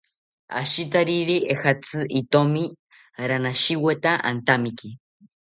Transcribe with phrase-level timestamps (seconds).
[0.61, 2.63] Ashitariri ejatzi itomi
[3.29, 4.89] ranashiweta antamiki